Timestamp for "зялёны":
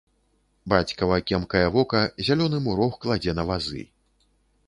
2.29-2.61